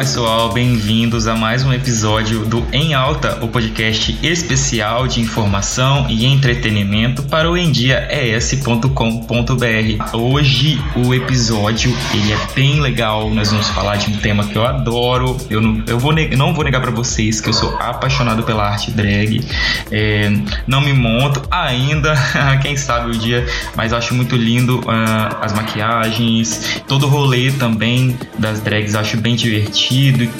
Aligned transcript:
pessoal, 0.00 0.50
bem-vindos 0.50 1.26
a 1.26 1.36
mais 1.36 1.62
um 1.62 1.74
episódio 1.74 2.46
do 2.46 2.66
Em 2.72 2.94
Alta, 2.94 3.38
o 3.44 3.48
podcast 3.48 4.18
especial 4.22 5.06
de 5.06 5.20
informação 5.20 6.06
e 6.08 6.24
entretenimento 6.24 7.22
para 7.24 7.50
o 7.50 7.54
endiaes.com.br. 7.54 10.16
Hoje 10.16 10.82
o 10.96 11.12
episódio 11.12 11.94
ele 12.14 12.32
é 12.32 12.38
bem 12.54 12.80
legal, 12.80 13.28
nós 13.28 13.50
vamos 13.50 13.68
falar 13.68 13.96
de 13.96 14.10
um 14.10 14.16
tema 14.16 14.44
que 14.44 14.56
eu 14.56 14.64
adoro. 14.64 15.36
Eu 15.50 15.60
não, 15.60 15.84
eu 15.86 15.98
vou 15.98 16.14
não 16.14 16.54
vou 16.54 16.64
negar 16.64 16.80
para 16.80 16.90
vocês 16.90 17.38
que 17.38 17.50
eu 17.50 17.52
sou 17.52 17.76
apaixonado 17.78 18.42
pela 18.42 18.70
arte 18.70 18.90
drag. 18.90 19.46
É, 19.92 20.32
não 20.66 20.80
me 20.80 20.94
monto 20.94 21.42
ainda, 21.50 22.14
quem 22.62 22.74
sabe 22.74 23.10
o 23.10 23.18
dia, 23.18 23.46
mas 23.76 23.92
acho 23.92 24.14
muito 24.14 24.34
lindo 24.34 24.78
uh, 24.78 25.36
as 25.42 25.52
maquiagens, 25.52 26.80
todo 26.88 27.04
o 27.04 27.08
rolê 27.10 27.52
também 27.52 28.18
das 28.38 28.60
drags, 28.60 28.94
acho 28.94 29.18
bem 29.18 29.36
divertido, 29.36 29.89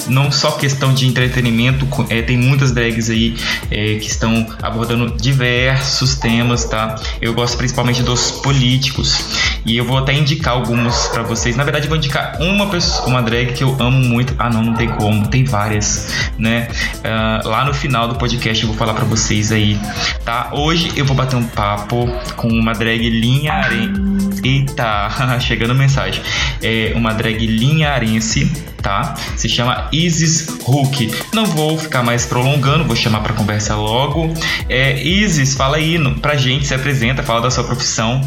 não 0.07 0.31
só 0.31 0.51
questão 0.51 0.93
de 0.93 1.07
entretenimento, 1.07 1.87
é, 2.09 2.21
tem 2.21 2.37
muitas 2.37 2.71
drags 2.71 3.09
aí 3.09 3.35
é, 3.69 3.95
que 3.95 4.07
estão 4.07 4.47
abordando 4.61 5.15
diversos 5.17 6.15
temas, 6.15 6.65
tá? 6.65 6.95
Eu 7.21 7.33
gosto 7.33 7.57
principalmente 7.57 8.01
dos 8.01 8.31
políticos 8.31 9.25
e 9.65 9.77
eu 9.77 9.85
vou 9.85 9.97
até 9.97 10.13
indicar 10.13 10.53
alguns 10.53 11.07
para 11.07 11.23
vocês. 11.23 11.55
Na 11.55 11.63
verdade, 11.63 11.87
vou 11.87 11.97
indicar 11.97 12.37
uma 12.41 12.67
pessoa, 12.67 13.07
uma 13.07 13.21
drag 13.21 13.53
que 13.53 13.63
eu 13.63 13.75
amo 13.79 13.99
muito. 13.99 14.33
Ah, 14.39 14.49
não, 14.49 14.63
não 14.63 14.73
tem 14.73 14.89
como, 14.89 15.27
tem 15.27 15.43
várias, 15.43 16.31
né? 16.37 16.67
Uh, 16.97 17.47
lá 17.47 17.65
no 17.65 17.73
final 17.73 18.07
do 18.07 18.15
podcast 18.15 18.63
eu 18.63 18.69
vou 18.69 18.77
falar 18.77 18.93
para 18.93 19.05
vocês 19.05 19.51
aí, 19.51 19.77
tá? 20.25 20.49
Hoje 20.53 20.91
eu 20.95 21.05
vou 21.05 21.15
bater 21.15 21.35
um 21.35 21.45
papo 21.45 22.07
com 22.35 22.47
uma 22.47 22.73
drag 22.73 23.09
linharense. 23.09 24.41
Eita, 24.43 25.09
chegando 25.39 25.75
mensagem. 25.75 26.21
É 26.61 26.93
uma 26.95 27.13
drag 27.13 27.45
linharense 27.45 28.51
tá? 28.81 29.15
Se 29.35 29.47
chama 29.47 29.87
Isis 29.91 30.47
Hulk. 30.63 31.11
Não 31.33 31.45
vou 31.45 31.77
ficar 31.77 32.03
mais 32.03 32.25
prolongando, 32.25 32.83
vou 32.83 32.95
chamar 32.95 33.21
para 33.21 33.33
conversa 33.33 33.75
logo. 33.75 34.33
É, 34.67 35.01
Isis, 35.01 35.53
fala 35.53 35.77
aí 35.77 35.97
pra 36.19 36.35
gente, 36.35 36.67
se 36.67 36.73
apresenta, 36.73 37.23
fala 37.23 37.41
da 37.41 37.51
sua 37.51 37.63
profissão. 37.63 38.21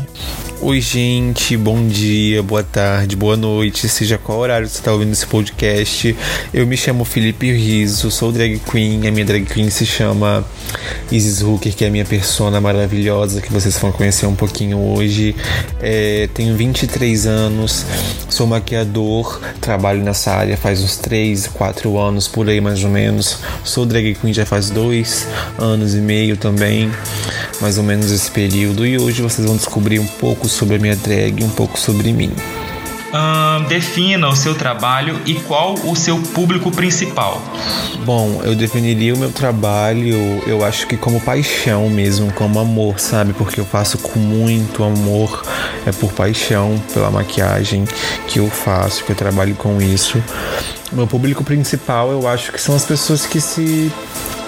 Oi, 0.62 0.80
gente, 0.80 1.56
bom 1.56 1.86
dia, 1.88 2.42
boa 2.42 2.62
tarde, 2.62 3.16
boa 3.16 3.36
noite, 3.36 3.88
seja 3.88 4.16
qual 4.16 4.38
horário 4.38 4.66
você 4.66 4.78
está 4.78 4.92
ouvindo 4.92 5.12
esse 5.12 5.26
podcast. 5.26 6.16
Eu 6.54 6.66
me 6.66 6.76
chamo 6.76 7.04
Felipe 7.04 7.52
Riso, 7.52 8.10
sou 8.10 8.32
drag 8.32 8.58
queen, 8.60 9.06
a 9.06 9.10
minha 9.10 9.26
drag 9.26 9.44
queen 9.44 9.68
se 9.68 9.84
chama 9.84 10.44
Isis 11.10 11.42
Hooker, 11.42 11.74
que 11.74 11.84
é 11.84 11.88
a 11.88 11.90
minha 11.90 12.04
persona 12.04 12.60
maravilhosa 12.60 13.42
que 13.42 13.52
vocês 13.52 13.76
vão 13.78 13.92
conhecer 13.92 14.26
um 14.26 14.34
pouquinho 14.34 14.78
hoje. 14.78 15.36
É, 15.80 16.28
tenho 16.32 16.56
23 16.56 17.26
anos, 17.26 17.84
sou 18.30 18.46
maquiador, 18.46 19.40
trabalho 19.60 20.02
nessa 20.02 20.32
área 20.32 20.56
faz 20.56 20.80
uns 20.80 20.96
3, 20.96 21.48
4 21.48 21.98
anos 21.98 22.26
por 22.26 22.48
aí 22.48 22.60
mais 22.60 22.82
ou 22.82 22.90
menos. 22.90 23.38
Sou 23.64 23.84
drag 23.84 24.14
queen 24.14 24.32
já 24.32 24.46
faz 24.46 24.70
dois 24.70 25.26
anos 25.58 25.94
e 25.94 25.98
meio 25.98 26.36
também, 26.36 26.90
mais 27.64 27.78
ou 27.78 27.82
menos 27.82 28.10
esse 28.10 28.30
período. 28.30 28.86
E 28.86 28.98
hoje 28.98 29.22
vocês 29.22 29.46
vão 29.46 29.56
descobrir 29.56 29.98
um 29.98 30.06
pouco 30.06 30.46
sobre 30.50 30.76
a 30.76 30.78
minha 30.78 30.94
drag, 30.94 31.42
um 31.42 31.48
pouco 31.48 31.80
sobre 31.80 32.12
mim. 32.12 32.30
defina 33.70 34.28
o 34.28 34.36
seu 34.36 34.54
trabalho 34.54 35.18
e 35.24 35.34
qual 35.34 35.72
o 35.72 35.96
seu 35.96 36.18
público 36.18 36.70
principal. 36.70 37.40
Bom, 38.04 38.42
eu 38.44 38.54
definiria 38.54 39.14
o 39.14 39.18
meu 39.18 39.32
trabalho, 39.32 40.42
eu 40.46 40.62
acho 40.62 40.86
que 40.86 40.94
como 40.94 41.18
paixão 41.22 41.88
mesmo, 41.88 42.30
como 42.32 42.58
amor, 42.58 43.00
sabe? 43.00 43.32
Porque 43.32 43.58
eu 43.58 43.64
faço 43.64 43.96
com 43.96 44.18
muito 44.18 44.84
amor, 44.84 45.42
é 45.86 45.92
por 45.92 46.12
paixão 46.12 46.78
pela 46.92 47.10
maquiagem 47.10 47.86
que 48.26 48.40
eu 48.40 48.50
faço, 48.50 49.04
que 49.04 49.12
eu 49.12 49.16
trabalho 49.16 49.54
com 49.54 49.80
isso. 49.80 50.22
Meu 50.94 51.08
público 51.08 51.42
principal, 51.42 52.12
eu 52.12 52.28
acho 52.28 52.52
que 52.52 52.60
são 52.60 52.76
as 52.76 52.84
pessoas 52.84 53.26
que 53.26 53.40
se 53.40 53.92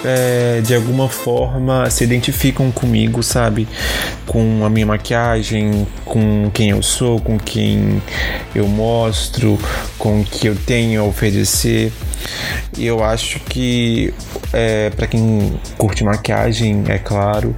é, 0.05 0.61
de 0.61 0.73
alguma 0.73 1.09
forma 1.09 1.89
se 1.89 2.05
identificam 2.05 2.71
comigo, 2.71 3.21
sabe? 3.21 3.67
Com 4.25 4.63
a 4.63 4.69
minha 4.69 4.85
maquiagem, 4.85 5.85
com 6.05 6.49
quem 6.53 6.69
eu 6.69 6.81
sou, 6.81 7.19
com 7.19 7.37
quem 7.37 8.01
eu 8.55 8.65
mostro, 8.65 9.59
com 9.97 10.21
o 10.21 10.23
que 10.23 10.47
eu 10.47 10.55
tenho 10.55 11.01
a 11.01 11.03
oferecer. 11.03 11.91
E 12.77 12.85
eu 12.85 13.03
acho 13.03 13.41
que 13.41 14.13
é, 14.53 14.89
para 14.91 15.05
quem 15.05 15.59
curte 15.77 16.03
maquiagem, 16.03 16.85
é 16.87 16.97
claro, 16.97 17.53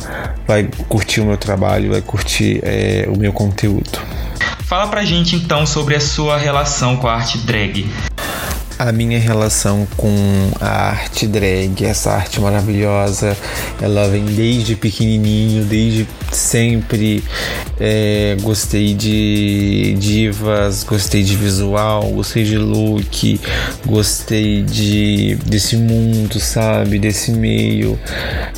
vai 0.48 0.68
curtir 0.88 1.22
o 1.22 1.26
meu 1.26 1.38
trabalho, 1.38 1.92
vai 1.92 2.02
curtir 2.02 2.60
é, 2.64 3.08
o 3.08 3.18
meu 3.18 3.32
conteúdo. 3.32 4.00
Fala 4.66 4.88
pra 4.88 5.04
gente 5.04 5.36
então 5.36 5.66
sobre 5.66 5.96
a 5.96 6.00
sua 6.00 6.38
relação 6.38 6.98
com 6.98 7.08
a 7.08 7.14
arte 7.14 7.40
drag. 7.40 7.88
A 8.80 8.94
minha 8.94 9.20
relação 9.20 9.86
com 9.98 10.10
a 10.62 10.92
arte 10.92 11.28
drag, 11.28 11.84
essa 11.84 12.12
arte 12.12 12.40
maravilhosa, 12.40 13.36
ela 13.82 14.08
vem 14.08 14.24
desde 14.24 14.74
pequenininho, 14.74 15.66
desde 15.66 16.08
sempre. 16.32 17.22
É, 17.78 18.38
gostei 18.42 18.94
de 18.94 19.98
divas, 20.00 20.86
gostei 20.86 21.24
de 21.24 21.36
visual, 21.36 22.04
gostei 22.12 22.46
de 22.46 22.58
look, 22.58 23.38
gostei 23.86 24.64
de 24.64 25.36
desse 25.46 25.76
mundo, 25.76 26.40
sabe? 26.40 27.00
Desse 27.00 27.34
meio. 27.34 28.00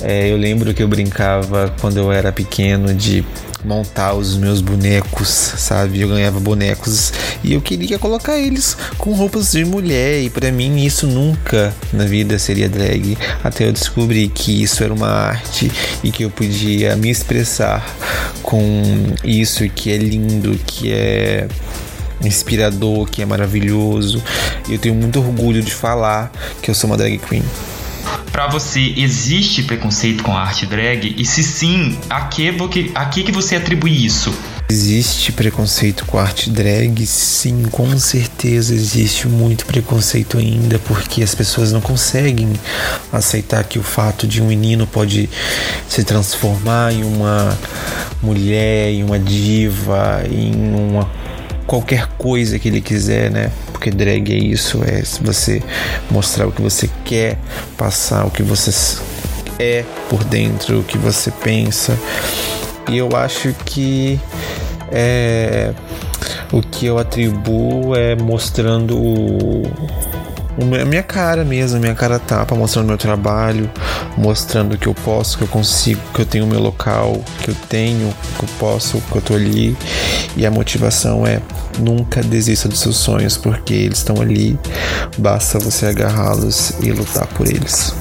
É, 0.04 0.32
eu 0.32 0.38
lembro 0.38 0.72
que 0.72 0.84
eu 0.84 0.88
brincava 0.88 1.74
quando 1.82 1.98
eu 1.98 2.12
era 2.12 2.32
pequeno 2.32 2.94
de 2.94 3.26
montar 3.64 4.14
os 4.14 4.36
meus 4.36 4.62
bonecos, 4.62 5.28
sabe? 5.28 6.02
Eu 6.02 6.10
ganhava 6.10 6.40
bonecos 6.40 7.14
e 7.44 7.54
eu 7.54 7.62
queria 7.62 8.00
colocar 8.00 8.38
eles 8.38 8.76
com 8.98 9.14
roupas 9.14 9.52
de 9.52 9.64
mulher 9.66 10.22
e 10.22 10.30
para 10.30 10.52
mim 10.52 10.84
isso 10.84 11.08
nunca 11.08 11.74
na 11.94 12.06
vida 12.06 12.38
seria 12.40 12.70
drag, 12.70 13.18
até 13.44 13.68
eu 13.68 13.74
descobri 13.74 14.28
que 14.28 14.64
isso 14.64 14.84
era 14.84 14.94
uma 14.94 15.10
arte 15.10 15.72
e 16.04 16.12
que 16.12 16.24
eu 16.24 16.30
podia 16.30 16.96
me 16.96 17.10
expressar 17.10 17.86
com 18.42 18.84
isso 19.24 19.68
que 19.70 19.92
é 19.92 19.98
lindo, 19.98 20.60
que 20.66 20.92
é 20.92 21.48
inspirador, 22.24 23.08
que 23.10 23.22
é 23.22 23.26
maravilhoso. 23.26 24.24
Eu 24.70 24.78
tenho 24.78 24.96
muito 24.96 25.20
orgulho 25.20 25.62
de 25.62 25.74
falar 25.74 26.32
que 26.62 26.70
eu 26.70 26.76
sou 26.76 26.90
uma 26.90 26.98
drag 26.98 27.18
queen. 27.18 27.44
Para 28.32 28.48
você, 28.48 28.94
existe 28.96 29.62
preconceito 29.62 30.24
com 30.24 30.32
a 30.32 30.42
arte 30.42 30.66
drag? 30.66 31.16
E 31.18 31.26
se 31.26 31.44
sim, 31.44 31.98
a 32.10 32.22
que, 32.22 32.50
a 32.96 33.06
que, 33.06 33.24
que 33.24 33.32
você 33.32 33.58
atribui 33.58 34.06
isso? 34.06 34.34
Existe 34.70 35.34
preconceito 35.34 36.06
com 36.06 36.18
a 36.18 36.22
arte 36.22 36.50
drag? 36.50 37.06
Sim, 37.06 37.64
com 37.70 38.00
certeza 38.00 38.74
existe 38.74 39.28
muito 39.28 39.66
preconceito 39.66 40.38
ainda, 40.38 40.80
porque 40.80 41.22
as 41.22 41.36
pessoas 41.36 41.74
não 41.74 41.82
conseguem 41.82 42.54
aceitar 43.12 43.66
que 43.66 43.78
o 43.78 43.84
fato 43.84 44.26
de 44.26 44.42
um 44.42 44.48
menino 44.48 44.88
pode 44.88 45.30
se 45.90 46.02
transformar 46.06 46.94
em 46.94 47.04
uma 47.04 47.58
mulher, 48.24 48.92
em 48.92 49.04
uma 49.04 49.20
diva, 49.20 50.24
em 50.32 50.74
uma 50.74 51.12
qualquer 51.68 52.08
coisa 52.18 52.58
que 52.58 52.70
ele 52.70 52.80
quiser, 52.80 53.30
né? 53.30 53.52
Porque 53.82 53.90
drag 53.90 54.32
é 54.32 54.38
isso, 54.38 54.84
é 54.84 55.02
você 55.24 55.60
mostrar 56.12 56.46
o 56.46 56.52
que 56.52 56.62
você 56.62 56.88
quer 57.04 57.40
passar, 57.76 58.28
o 58.28 58.30
que 58.30 58.44
você 58.44 58.70
é 59.58 59.84
por 60.08 60.24
dentro, 60.24 60.82
o 60.82 60.84
que 60.84 61.00
você 61.00 61.32
pensa. 61.44 61.98
E 62.88 63.00
eu 63.00 63.10
acho 63.16 63.52
que 63.66 64.20
é, 64.92 65.74
o 66.52 66.62
que 66.62 66.86
eu 66.86 67.00
atribuo 67.00 67.96
é 67.96 68.16
mostrando 68.16 68.96
a 70.60 70.86
minha 70.86 71.04
cara 71.04 71.44
mesmo, 71.44 71.78
a 71.78 71.80
minha 71.80 71.96
cara 71.96 72.20
tapa, 72.20 72.56
mostrando 72.56 72.88
meu 72.88 72.98
trabalho, 72.98 73.70
mostrando 74.18 74.78
que 74.78 74.88
eu 74.88 74.94
posso, 74.94 75.38
que 75.38 75.44
eu 75.44 75.48
consigo, 75.48 76.02
que 76.14 76.22
eu 76.22 76.26
tenho 76.26 76.46
meu 76.46 76.60
local, 76.60 77.24
que 77.42 77.52
eu 77.52 77.56
tenho, 77.70 78.14
que 78.38 78.44
eu 78.44 78.50
posso, 78.60 79.02
que 79.12 79.16
eu 79.16 79.22
tô 79.22 79.34
ali. 79.36 79.78
E 80.36 80.46
a 80.46 80.52
motivação 80.52 81.26
é 81.26 81.40
nunca 81.80 82.22
desista 82.22 82.68
dos 82.68 82.80
seus 82.80 82.98
sonhos, 82.98 83.38
porque 83.38 83.74
eles 83.74 84.00
estão 84.00 84.22
ali, 84.22 84.60
basta 85.18 85.60
você 85.60 85.86
agarrá-los 85.86 86.74
e 86.82 86.92
lutar 86.92 87.28
por 87.28 87.48
eles. 87.48 87.94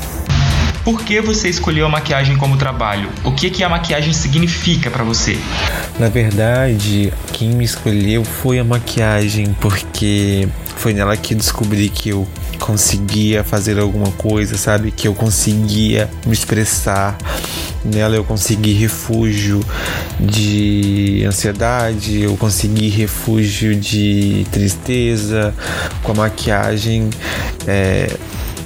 Por 0.85 1.03
que 1.03 1.21
você 1.21 1.49
escolheu 1.49 1.85
a 1.85 1.89
maquiagem 1.89 2.37
como 2.37 2.57
trabalho? 2.57 3.11
O 3.23 3.33
que 3.33 3.51
que 3.51 3.63
a 3.63 3.69
maquiagem 3.69 4.13
significa 4.13 4.91
para 4.91 5.05
você? 5.05 5.39
Na 5.99 6.09
verdade, 6.09 7.13
quem 7.33 7.51
me 7.51 7.65
escolheu 7.65 8.25
foi 8.25 8.59
a 8.59 8.65
maquiagem, 8.65 9.55
porque 9.61 10.49
foi 10.77 10.95
nela 10.95 11.15
que 11.17 11.35
descobri 11.35 11.91
que 11.91 12.09
eu 12.09 12.27
conseguia 12.59 13.45
fazer 13.45 13.79
alguma 13.79 14.11
coisa, 14.13 14.57
sabe? 14.57 14.91
Que 14.91 15.07
eu 15.07 15.15
conseguia 15.15 16.09
me 16.27 16.33
expressar. 16.33 17.19
Nela 17.85 18.17
eu 18.17 18.25
consegui 18.25 18.73
refúgio 18.73 19.61
de 20.19 21.25
ansiedade, 21.27 22.23
eu 22.23 22.37
consegui 22.37 22.89
refúgio 22.89 23.75
de 23.75 24.47
tristeza. 24.51 25.55
Com 26.03 26.13
a 26.13 26.15
maquiagem, 26.15 27.11
é, 27.67 28.15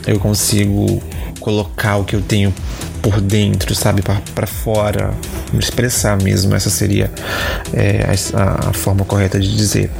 eu 0.06 0.20
consigo 0.20 1.02
colocar 1.44 1.98
o 1.98 2.04
que 2.04 2.16
eu 2.16 2.22
tenho 2.22 2.54
por 3.02 3.20
dentro, 3.20 3.74
sabe, 3.74 4.00
para 4.34 4.46
fora, 4.46 5.12
me 5.52 5.58
expressar 5.58 6.16
mesmo. 6.22 6.54
Essa 6.54 6.70
seria 6.70 7.10
é, 7.74 8.06
a, 8.32 8.70
a, 8.70 8.72
forma 8.72 9.04
correta 9.04 9.38
de 9.38 9.54
dizer. 9.54 9.90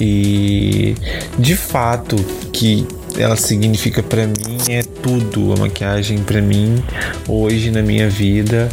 E 0.00 0.94
de 1.38 1.54
fato 1.54 2.16
que 2.50 2.88
ela 3.18 3.36
significa 3.36 4.02
para 4.02 4.26
mim 4.26 4.56
é 4.70 4.82
tudo. 4.82 5.52
A 5.52 5.56
maquiagem 5.58 6.18
para 6.20 6.40
mim 6.40 6.82
hoje 7.28 7.70
na 7.70 7.82
minha 7.82 8.08
vida 8.08 8.70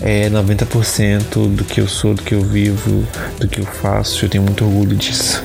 é 0.00 0.30
90% 0.30 1.54
do 1.54 1.62
que 1.62 1.78
eu 1.78 1.86
sou, 1.86 2.14
do 2.14 2.22
que 2.22 2.34
eu 2.34 2.40
vivo, 2.40 3.06
do 3.38 3.46
que 3.46 3.60
eu 3.60 3.66
faço. 3.66 4.24
Eu 4.24 4.30
tenho 4.30 4.44
muito 4.44 4.64
orgulho 4.64 4.96
disso. 4.96 5.44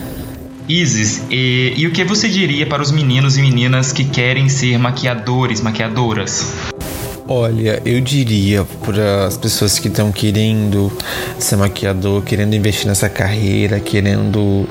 Isis, 0.69 1.23
e, 1.31 1.73
e 1.75 1.87
o 1.87 1.91
que 1.91 2.03
você 2.03 2.29
diria 2.29 2.63
para 2.63 2.79
os 2.79 2.91
meninos 2.91 3.39
e 3.39 3.41
meninas 3.41 3.91
que 3.91 4.03
querem 4.03 4.47
ser 4.47 4.77
maquiadores, 4.77 5.61
maquiadoras? 5.61 6.53
Olha, 7.27 7.81
eu 7.83 7.99
diria 7.99 8.63
para 8.85 9.25
as 9.25 9.35
pessoas 9.35 9.79
que 9.79 9.87
estão 9.87 10.11
querendo 10.11 10.91
ser 11.39 11.55
maquiador, 11.55 12.21
querendo 12.21 12.55
investir 12.55 12.87
nessa 12.87 13.09
carreira, 13.09 13.79
querendo 13.79 14.67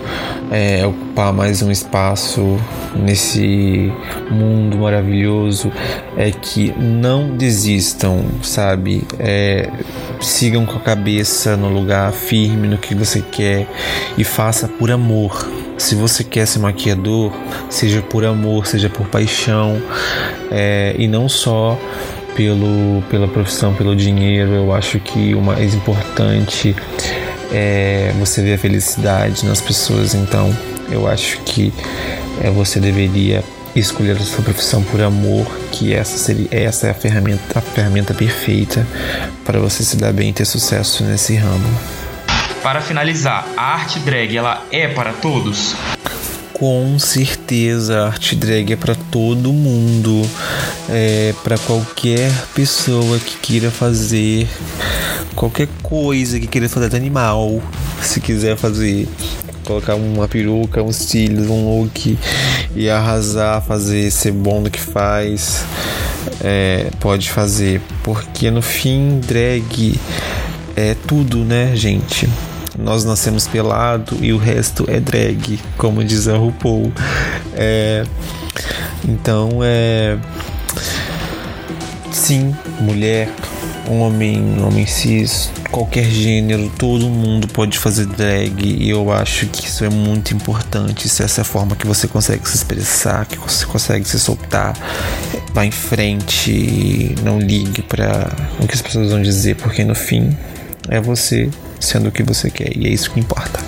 é, 0.53 0.87
ocupar 0.87 1.33
mais 1.33 1.62
um 1.62 1.71
espaço 1.71 2.56
nesse 2.95 3.93
mundo 4.31 4.79
maravilhoso, 4.79 5.73
é 6.17 6.31
que 6.31 6.73
não 6.79 7.37
desistam, 7.37 8.25
sabe? 8.43 9.05
É, 9.19 9.69
sigam 10.21 10.65
com 10.65 10.79
a 10.79 10.81
cabeça 10.81 11.56
no 11.56 11.69
lugar 11.69 12.12
firme 12.12 12.69
no 12.69 12.79
que 12.79 12.95
você 12.95 13.21
quer 13.21 13.69
e 14.17 14.23
faça 14.23 14.69
por 14.69 14.93
amor. 14.93 15.68
Se 15.79 15.95
você 15.95 16.25
quer 16.25 16.47
ser 16.47 16.59
maquiador, 16.59 17.33
seja 17.71 18.03
por 18.03 18.25
amor, 18.25 18.67
seja 18.67 18.91
por 18.91 19.07
paixão, 19.07 19.81
é, 20.51 20.95
e 20.99 21.07
não 21.07 21.29
só 21.29 21.79
pelo, 22.37 23.03
pela 23.09 23.29
profissão, 23.29 23.73
pelo 23.75 23.95
dinheiro. 23.95 24.53
Eu 24.53 24.73
acho 24.73 24.99
que 25.01 25.35
o 25.35 25.41
mais 25.41 25.75
importante 25.75 26.75
é 27.53 28.13
você 28.19 28.43
ver 28.43 28.55
a 28.55 28.59
felicidade 28.59 29.47
nas 29.47 29.61
pessoas. 29.61 30.15
Então, 30.15 30.55
eu 30.91 31.07
acho 31.07 31.39
que 31.43 31.73
é, 32.43 32.51
você 32.51 32.81
deveria 32.81 33.43
escolher 33.75 34.17
a 34.17 34.21
sua 34.21 34.43
profissão 34.43 34.83
por 34.83 35.01
amor, 35.01 35.47
que 35.71 35.95
essa 35.95 36.19
seria 36.19 36.49
essa 36.51 36.89
é 36.89 36.91
a 36.91 36.95
ferramenta, 36.95 37.59
a 37.59 37.61
ferramenta 37.61 38.15
perfeita 38.15 38.87
para 39.45 39.61
você 39.61 39.83
se 39.83 39.97
dar 39.97 40.13
bem 40.13 40.31
e 40.31 40.33
ter 40.33 40.45
sucesso 40.45 41.05
nesse 41.05 41.35
ramo. 41.37 41.69
Para 42.63 42.81
finalizar, 42.81 43.47
a 43.57 43.75
arte 43.75 43.99
drag 44.01 44.37
ela 44.37 44.63
é 44.71 44.89
para 44.89 45.13
todos? 45.13 45.75
com 46.59 46.99
certeza 46.99 48.01
a 48.01 48.07
arte 48.09 48.35
drag 48.35 48.73
é 48.73 48.77
para 48.77 48.97
todo 48.97 49.53
mundo, 49.53 50.29
é 50.89 51.33
para 51.45 51.57
qualquer 51.57 52.33
pessoa 52.53 53.17
que 53.21 53.37
queira 53.37 53.71
fazer 53.71 54.49
qualquer 55.37 55.69
coisa 55.85 56.41
que 56.41 56.49
queira 56.49 56.69
fazer 56.69 56.89
de 56.89 56.97
animal, 56.97 57.63
se 58.03 58.21
quiser 58.21 58.57
fazer 58.57 59.07
colocar 59.65 59.95
uma 59.95 60.27
peruca, 60.27 60.83
uns 60.83 60.97
cílios, 60.97 61.47
um 61.49 61.81
look 61.81 62.19
e 62.75 62.91
arrasar, 62.91 63.63
fazer 63.63 64.11
ser 64.11 64.33
bom 64.33 64.61
no 64.61 64.69
que 64.69 64.81
faz, 64.81 65.65
é, 66.43 66.91
pode 66.99 67.31
fazer, 67.31 67.81
porque 68.03 68.51
no 68.51 68.63
fim 68.63 69.21
drag 69.21 69.95
é 70.79 70.97
tudo, 71.07 71.39
né, 71.45 71.75
gente? 71.75 72.29
nós 72.79 73.05
nascemos 73.05 73.49
pelado 73.49 74.17
e 74.21 74.33
o 74.33 74.39
resto 74.39 74.85
é 74.89 75.01
drag, 75.01 75.59
como 75.77 76.05
diz 76.05 76.29
a 76.29 76.37
RuPaul. 76.37 76.93
É, 77.55 78.05
então 79.07 79.61
é. 79.63 80.17
Sim, 82.13 82.55
mulher, 82.81 83.31
homem, 83.89 84.57
homem 84.63 84.87
cis, 84.87 85.51
qualquer 85.71 86.05
gênero, 86.05 86.71
todo 86.79 87.09
mundo 87.09 87.47
pode 87.49 87.79
fazer 87.79 88.07
drag 88.07 88.65
e 88.65 88.89
eu 88.89 89.13
acho 89.13 89.47
que 89.47 89.67
isso 89.67 89.85
é 89.85 89.91
muito 89.91 90.35
importante. 90.35 91.09
Se 91.09 91.23
essa 91.23 91.41
é 91.41 91.43
a 91.43 91.45
forma 91.45 91.77
que 91.77 91.87
você 91.87 92.09
consegue 92.09 92.49
se 92.49 92.57
expressar, 92.57 93.27
que 93.27 93.39
você 93.39 93.67
consegue 93.67 94.07
se 94.07 94.19
soltar, 94.19 94.75
vá 95.53 95.65
em 95.65 95.71
frente, 95.71 97.15
não 97.23 97.39
ligue 97.39 97.83
para 97.83 98.31
o 98.61 98.67
que 98.67 98.75
as 98.75 98.83
pessoas 98.83 99.11
vão 99.11 99.23
dizer, 99.23 99.57
porque 99.57 99.85
no 99.85 99.95
fim 99.95 100.37
é 100.88 101.00
você 101.00 101.50
sendo 101.81 102.08
o 102.08 102.12
que 102.12 102.23
você 102.23 102.50
quer 102.50 102.76
e 102.76 102.87
é 102.87 102.90
isso 102.90 103.11
que 103.11 103.20
importa. 103.20 103.61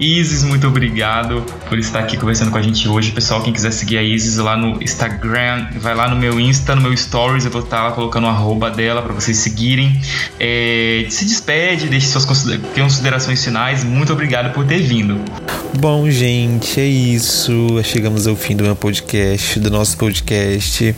Isis, 0.00 0.44
muito 0.44 0.64
obrigado 0.68 1.44
por 1.68 1.76
estar 1.76 1.98
aqui 1.98 2.16
conversando 2.16 2.52
com 2.52 2.58
a 2.58 2.62
gente 2.62 2.88
hoje. 2.88 3.10
Pessoal, 3.10 3.42
quem 3.42 3.52
quiser 3.52 3.72
seguir 3.72 3.98
a 3.98 4.02
Isis 4.02 4.36
lá 4.36 4.56
no 4.56 4.80
Instagram, 4.80 5.66
vai 5.80 5.92
lá 5.92 6.08
no 6.08 6.14
meu 6.14 6.38
Insta, 6.38 6.76
no 6.76 6.82
meu 6.82 6.96
Stories, 6.96 7.44
eu 7.44 7.50
vou 7.50 7.62
estar 7.62 7.82
lá 7.82 7.90
colocando 7.90 8.24
o 8.24 8.28
arroba 8.28 8.70
dela 8.70 9.02
para 9.02 9.12
vocês 9.12 9.38
seguirem. 9.38 10.00
É, 10.38 11.04
se 11.10 11.24
despede, 11.24 11.88
deixe 11.88 12.06
suas 12.06 12.24
considerações 12.24 13.44
finais. 13.44 13.82
Muito 13.82 14.12
obrigado 14.12 14.54
por 14.54 14.64
ter 14.64 14.78
vindo. 14.78 15.20
Bom, 15.76 16.08
gente, 16.08 16.80
é 16.80 16.86
isso. 16.86 17.52
Chegamos 17.82 18.28
ao 18.28 18.36
fim 18.36 18.54
do 18.54 18.62
meu 18.62 18.76
podcast, 18.76 19.58
do 19.58 19.68
nosso 19.68 19.96
podcast. 19.96 20.94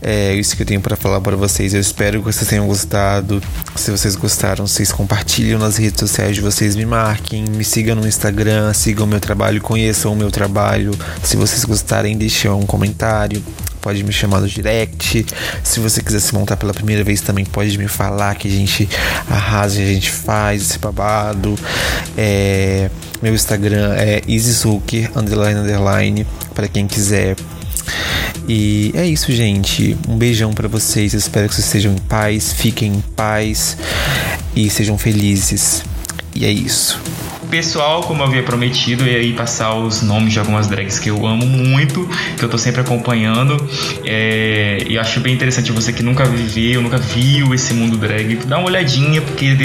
É 0.00 0.34
isso 0.34 0.56
que 0.56 0.62
eu 0.62 0.66
tenho 0.66 0.80
para 0.80 0.96
falar 0.96 1.20
para 1.20 1.36
vocês. 1.36 1.74
Eu 1.74 1.80
espero 1.80 2.20
que 2.20 2.32
vocês 2.32 2.48
tenham 2.48 2.66
gostado. 2.66 3.42
Se 3.74 3.90
vocês 3.90 4.16
gostaram, 4.16 4.66
vocês 4.66 4.92
compartilham 4.92 5.58
nas 5.58 5.76
redes 5.76 6.00
sociais 6.00 6.34
de 6.34 6.40
vocês, 6.40 6.76
me 6.76 6.86
marquem, 6.86 7.44
me 7.44 7.64
sigam 7.64 7.96
no 7.96 8.06
Instagram 8.06 8.72
sigam 8.72 9.06
meu 9.06 9.20
trabalho, 9.20 9.60
conheçam 9.60 10.12
o 10.12 10.16
meu 10.16 10.30
trabalho. 10.30 10.92
Se 11.22 11.36
vocês 11.36 11.64
gostarem, 11.64 12.16
deixem 12.16 12.50
um 12.50 12.66
comentário. 12.66 13.42
Pode 13.80 14.02
me 14.02 14.12
chamar 14.12 14.40
no 14.40 14.48
direct. 14.48 15.24
Se 15.62 15.78
você 15.78 16.02
quiser 16.02 16.20
se 16.20 16.34
montar 16.34 16.56
pela 16.56 16.74
primeira 16.74 17.04
vez, 17.04 17.20
também 17.20 17.44
pode 17.44 17.78
me 17.78 17.86
falar 17.86 18.34
que 18.34 18.48
a 18.48 18.50
gente 18.50 18.88
arrasa, 19.30 19.80
a 19.80 19.84
gente 19.84 20.10
faz 20.10 20.62
esse 20.62 20.78
babado. 20.78 21.54
É, 22.16 22.90
meu 23.22 23.32
Instagram 23.32 23.94
é 23.94 24.22
easyzucker, 24.26 25.10
underline, 25.16 25.60
underline, 25.60 26.26
para 26.54 26.66
quem 26.66 26.86
quiser 26.86 27.36
e 28.48 28.92
é 28.94 29.06
isso, 29.06 29.32
gente. 29.32 29.96
Um 30.08 30.16
beijão 30.16 30.52
para 30.52 30.68
vocês. 30.68 31.14
Espero 31.14 31.48
que 31.48 31.54
vocês 31.54 31.66
estejam 31.66 31.92
em 31.92 31.98
paz, 31.98 32.52
fiquem 32.52 32.94
em 32.94 33.00
paz 33.00 33.76
e 34.54 34.70
sejam 34.70 34.96
felizes. 34.96 35.82
E 36.34 36.44
é 36.44 36.50
isso. 36.50 37.00
Pessoal, 37.50 38.02
como 38.02 38.22
eu 38.22 38.26
havia 38.26 38.42
prometido, 38.42 39.04
eu 39.04 39.12
ia 39.12 39.18
aí 39.18 39.32
passar 39.32 39.74
os 39.74 40.02
nomes 40.02 40.32
de 40.32 40.38
algumas 40.38 40.66
drags 40.66 40.98
que 40.98 41.10
eu 41.10 41.26
amo 41.26 41.46
muito, 41.46 42.08
que 42.36 42.44
eu 42.44 42.48
tô 42.48 42.58
sempre 42.58 42.80
acompanhando. 42.80 43.56
É, 44.04 44.78
e 44.86 44.98
acho 44.98 45.20
bem 45.20 45.34
interessante 45.34 45.70
você 45.70 45.92
que 45.92 46.02
nunca 46.02 46.24
viveu, 46.24 46.82
nunca 46.82 46.98
viu 46.98 47.54
esse 47.54 47.72
mundo 47.72 47.96
drag, 47.96 48.36
dá 48.46 48.58
uma 48.58 48.66
olhadinha, 48.66 49.22
porque 49.22 49.56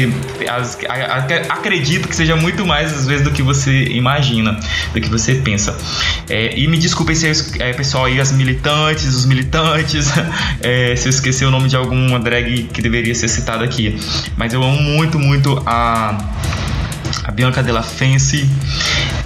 as, 0.48 0.78
a, 0.88 0.94
a, 0.94 1.18
acredito 1.54 2.08
que 2.08 2.16
seja 2.16 2.36
muito 2.36 2.66
mais 2.66 2.94
às 2.94 3.08
vezes 3.08 3.24
do 3.24 3.32
que 3.32 3.42
você 3.42 3.86
imagina, 3.86 4.60
do 4.94 5.02
que 5.02 5.10
você 5.10 5.36
pensa. 5.36 5.76
É, 6.30 6.58
e 6.58 6.68
me 6.68 6.78
desculpem 6.78 7.16
se 7.16 7.28
eu, 7.28 7.34
é, 7.60 7.74
pessoal 7.74 8.06
aí, 8.06 8.20
as 8.20 8.32
militantes, 8.32 9.16
os 9.16 9.26
militantes, 9.26 10.12
é, 10.62 10.96
se 10.96 11.08
eu 11.08 11.10
esqueci 11.10 11.46
o 11.46 11.52
nome 11.52 11.68
de 11.68 11.76
alguma 11.76 12.20
drag 12.20 12.70
que 12.72 12.82
deveria 12.82 13.16
ser 13.16 13.28
citada 13.28 13.66
aqui. 13.66 13.98
Mas 14.38 14.54
eu 14.54 14.64
amo 14.64 14.82
muito, 14.82 15.18
muito 15.18 15.62
a 15.66 16.18
a 17.24 17.32
Bianca 17.32 17.62
Della 17.62 17.84
Fence 17.84 18.50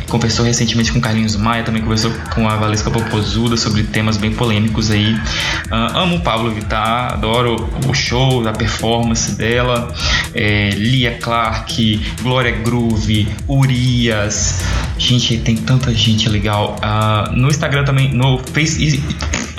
conversou 0.09 0.45
recentemente 0.45 0.91
com 0.91 1.01
Carlinhos 1.01 1.35
Maia, 1.35 1.63
também 1.63 1.81
conversou 1.81 2.11
com 2.33 2.47
a 2.47 2.55
Valesca 2.55 2.91
Popozuda 2.91 3.57
sobre 3.57 3.83
temas 3.83 4.17
bem 4.17 4.31
polêmicos 4.31 4.91
aí. 4.91 5.13
Uh, 5.13 5.97
amo 5.97 6.17
o 6.17 6.19
Pablo 6.21 6.51
Vittar, 6.51 7.13
adoro 7.13 7.69
o 7.87 7.93
show, 7.93 8.47
a 8.47 8.53
performance 8.53 9.31
dela. 9.31 9.93
É, 10.33 10.69
Lia 10.71 11.17
Clark, 11.19 12.01
Glória 12.21 12.51
Groove, 12.51 13.27
Urias. 13.47 14.61
Gente, 14.97 15.37
tem 15.37 15.55
tanta 15.55 15.93
gente 15.93 16.29
legal. 16.29 16.77
Uh, 16.79 17.35
no 17.35 17.49
Instagram 17.49 17.83
também, 17.83 18.13
no 18.13 18.37
Face. 18.37 19.03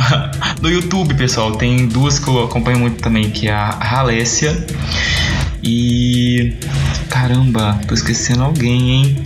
no 0.62 0.70
YouTube, 0.70 1.14
pessoal, 1.14 1.52
tem 1.52 1.86
duas 1.88 2.18
que 2.18 2.28
eu 2.28 2.44
acompanho 2.44 2.78
muito 2.78 3.02
também, 3.02 3.30
que 3.30 3.48
é 3.48 3.52
a 3.52 3.98
Halécia 3.98 4.66
e. 5.66 6.54
Caramba, 7.08 7.80
tô 7.86 7.94
esquecendo 7.94 8.44
alguém, 8.44 8.90
hein? 8.90 9.16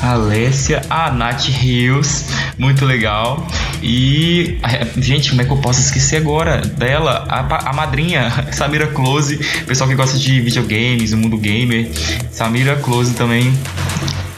Alessia, 0.00 0.82
a 0.88 1.10
Nath 1.10 1.44
Rios, 1.44 2.24
muito 2.58 2.84
legal. 2.86 3.46
E, 3.82 4.58
gente, 4.96 5.30
como 5.30 5.42
é 5.42 5.44
que 5.44 5.50
eu 5.50 5.56
posso 5.58 5.80
esquecer 5.80 6.16
agora 6.16 6.58
dela? 6.58 7.26
A, 7.28 7.70
a 7.70 7.72
madrinha, 7.72 8.30
Samira 8.52 8.86
Close, 8.86 9.38
pessoal 9.66 9.88
que 9.88 9.94
gosta 9.96 10.18
de 10.18 10.40
videogames, 10.40 11.12
o 11.12 11.18
mundo 11.18 11.36
gamer. 11.36 11.90
Samira 12.30 12.76
Close 12.76 13.14
também, 13.14 13.52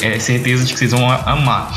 é 0.03 0.19
certeza 0.19 0.65
de 0.65 0.73
que 0.73 0.79
vocês 0.79 0.91
vão 0.91 1.11
amar. 1.11 1.73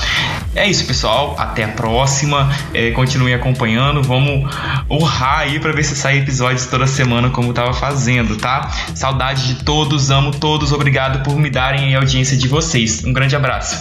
É 0.55 0.67
isso, 0.67 0.85
pessoal. 0.85 1.35
Até 1.37 1.63
a 1.63 1.67
próxima. 1.67 2.49
É, 2.73 2.91
continuem 2.91 3.33
acompanhando. 3.33 4.01
Vamos 4.01 4.49
honrar 4.89 5.39
aí 5.39 5.59
para 5.59 5.71
ver 5.71 5.83
se 5.83 5.95
sai 5.95 6.19
episódios 6.19 6.65
toda 6.65 6.87
semana 6.87 7.29
como 7.29 7.53
tava 7.53 7.73
fazendo, 7.73 8.37
tá? 8.37 8.71
Saudade 8.93 9.47
de 9.47 9.63
todos, 9.63 10.09
amo 10.09 10.31
todos. 10.31 10.71
Obrigado 10.71 11.23
por 11.23 11.37
me 11.37 11.49
darem 11.49 11.95
a 11.95 11.99
audiência 11.99 12.37
de 12.37 12.47
vocês. 12.47 13.03
Um 13.03 13.13
grande 13.13 13.35
abraço. 13.35 13.77